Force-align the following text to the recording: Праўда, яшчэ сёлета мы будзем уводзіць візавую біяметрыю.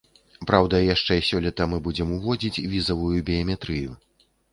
Праўда, 0.51 0.77
яшчэ 0.93 1.17
сёлета 1.29 1.67
мы 1.73 1.77
будзем 1.87 2.13
уводзіць 2.15 2.61
візавую 2.73 3.19
біяметрыю. 3.29 3.91